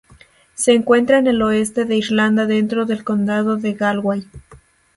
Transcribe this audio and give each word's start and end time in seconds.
Se 0.55 0.71
encuentra 0.73 1.19
en 1.19 1.27
el 1.27 1.43
oeste 1.43 1.85
de 1.85 1.95
Irlanda 1.95 2.47
dentro 2.47 2.87
del 2.87 3.03
condado 3.03 3.57
de 3.57 3.73
Galway. 3.73 4.25